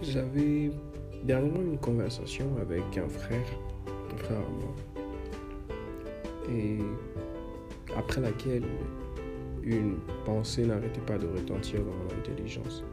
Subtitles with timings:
[0.00, 0.70] J'avais
[1.24, 3.46] dernièrement une conversation avec un frère,
[4.12, 4.74] un frère à moi,
[6.50, 6.78] et
[7.96, 8.64] après laquelle
[9.64, 12.84] une pensée n'arrêtait pas de retentir dans mon intelligence.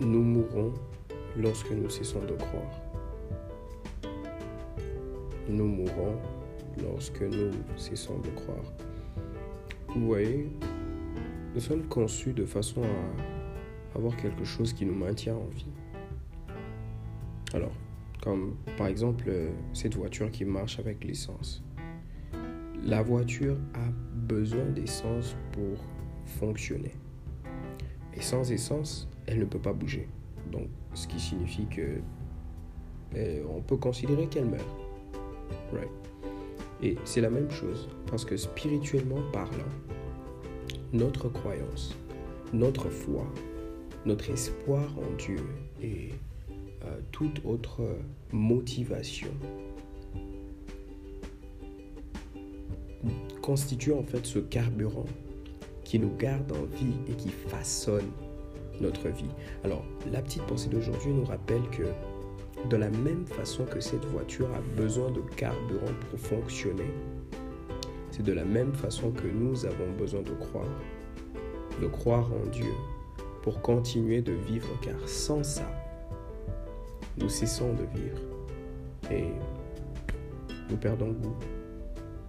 [0.00, 0.74] Nous mourrons
[1.36, 2.80] lorsque nous cessons de croire.
[5.48, 6.16] Nous mourrons
[6.82, 8.72] lorsque nous cessons de croire.
[9.94, 10.50] Vous voyez,
[11.54, 13.31] nous sommes conçus de façon à
[13.94, 15.70] avoir quelque chose qui nous maintient en vie.
[17.54, 17.72] Alors,
[18.22, 21.62] comme par exemple euh, cette voiture qui marche avec l'essence.
[22.84, 25.78] La voiture a besoin d'essence pour
[26.24, 26.92] fonctionner.
[28.14, 30.08] Et sans essence, elle ne peut pas bouger.
[30.50, 32.00] Donc, ce qui signifie que
[33.16, 34.66] euh, on peut considérer qu'elle meurt.
[35.72, 35.88] Right.
[36.82, 39.70] Et c'est la même chose parce que spirituellement parlant,
[40.92, 41.96] notre croyance,
[42.52, 43.24] notre foi,
[44.06, 45.38] notre espoir en Dieu
[45.80, 46.10] et
[46.84, 47.82] euh, toute autre
[48.32, 49.28] motivation
[53.40, 55.06] constitue en fait ce carburant
[55.84, 58.10] qui nous garde en vie et qui façonne
[58.80, 59.28] notre vie.
[59.64, 61.82] Alors, la petite pensée d'aujourd'hui nous rappelle que
[62.68, 66.90] de la même façon que cette voiture a besoin de carburant pour fonctionner,
[68.10, 70.78] c'est de la même façon que nous avons besoin de croire,
[71.80, 72.72] de croire en Dieu
[73.42, 75.68] pour continuer de vivre, car sans ça,
[77.18, 78.20] nous cessons de vivre
[79.10, 79.32] et
[80.70, 81.36] nous perdons goût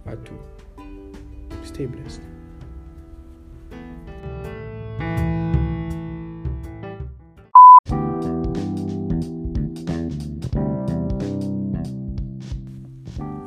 [0.06, 0.34] à tout.
[1.62, 2.20] Stay blessed.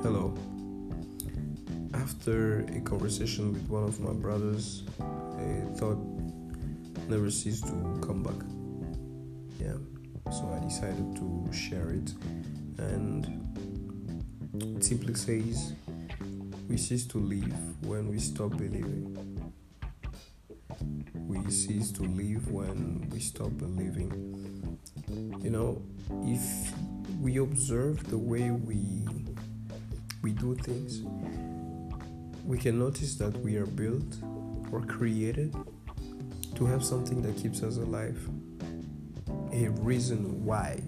[0.03, 0.34] Hello.
[1.94, 5.99] After a conversation with one of my brothers, a thought
[7.09, 8.35] never cease to come back.
[9.59, 9.78] Yeah,
[10.31, 12.13] so I decided to share it,
[12.78, 13.25] and
[14.78, 15.73] it simply says,
[16.67, 19.53] We cease to live when we stop believing.
[21.16, 24.78] We cease to live when we stop believing.
[25.41, 25.81] You know,
[26.23, 26.73] if
[27.22, 29.07] we observe the way we
[30.22, 31.03] we do things,
[32.44, 34.17] we can notice that we are built
[34.73, 35.56] or created
[36.57, 38.18] to have something that keeps us alive.
[39.53, 40.81] A reason why.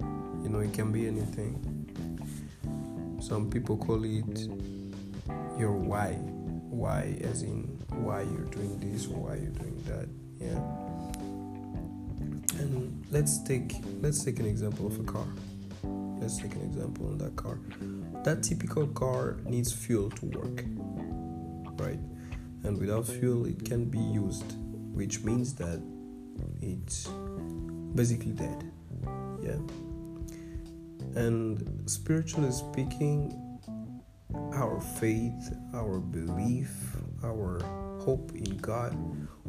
[0.00, 1.62] You know, it can be anything.
[3.20, 4.48] Some people call it
[5.56, 6.14] your why.
[6.14, 10.08] Why, as in why you're doing this or why you're doing that.
[10.40, 10.58] Yeah.
[12.60, 15.26] And let's take let's take an example of a car.
[16.20, 17.60] Let's take an example on that car.
[18.24, 20.64] That typical car needs fuel to work,
[21.78, 22.00] right?
[22.66, 24.54] And without fuel, it can be used,
[24.92, 25.80] which means that
[26.60, 27.08] it's
[27.94, 28.72] basically dead.
[29.40, 29.58] Yeah.
[31.14, 33.60] And spiritually speaking,
[34.52, 37.60] our faith, our belief, our
[38.00, 38.96] hope in God,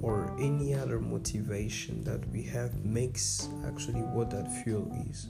[0.02, 5.28] or any other motivation that we have makes actually what that fuel is.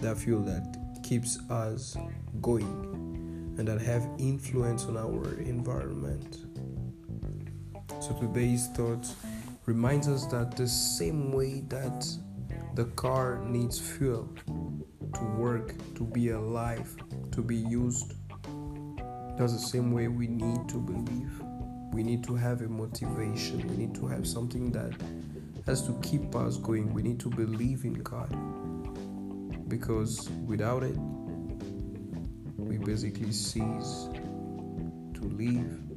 [0.00, 1.96] That fuel that keeps us
[2.40, 6.51] going and that have influence on our environment.
[8.02, 9.06] So today's thought
[9.64, 12.04] reminds us that the same way that
[12.74, 14.28] the car needs fuel
[15.14, 16.96] to work, to be alive,
[17.30, 18.14] to be used,
[19.38, 21.30] that's the same way we need to believe.
[21.92, 23.68] We need to have a motivation.
[23.68, 24.94] We need to have something that
[25.66, 26.92] has to keep us going.
[26.92, 28.30] We need to believe in God.
[29.68, 30.96] Because without it,
[32.56, 34.08] we basically cease
[35.14, 35.91] to live.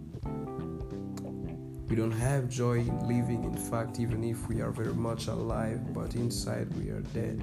[1.87, 5.93] We don't have joy in living, in fact, even if we are very much alive,
[5.93, 7.41] but inside we are dead.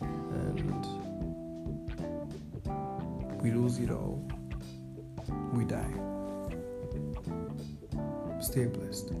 [0.00, 0.86] And
[3.40, 4.28] we lose it all.
[5.52, 5.94] We die.
[8.40, 9.12] Stay blessed.